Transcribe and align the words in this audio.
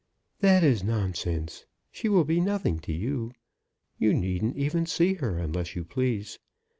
"That 0.39 0.63
is 0.63 0.83
nonsense. 0.83 1.67
She 1.91 2.09
will 2.09 2.23
be 2.23 2.41
nothing 2.41 2.79
to 2.79 2.91
you. 2.91 3.33
You 3.99 4.15
needn't 4.15 4.57
even 4.57 4.87
see 4.87 5.13
her 5.13 5.37
unless 5.37 5.75
you 5.75 5.85
please. 5.85 6.39